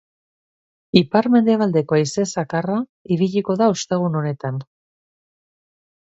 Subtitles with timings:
[0.99, 2.77] Ipar-mendebaldeko haize zakarra
[3.17, 4.57] ibiliko da ostegun honetan.